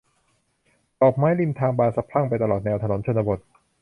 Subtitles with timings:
[1.01, 3.39] ดอกไม้ริมทางบานสะพรั่งไปตลอดแนวถนนชนบท